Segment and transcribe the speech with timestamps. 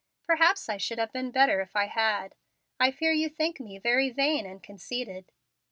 [0.25, 2.33] "Perhaps I should have been better if I had.
[2.79, 5.31] I fear you think me very vain and conceited."